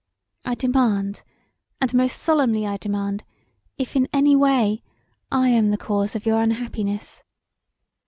[0.43, 1.21] I demand,
[1.79, 3.23] and most solemnly I demand
[3.77, 4.81] if in any way
[5.31, 7.21] I am the cause of your unhappiness.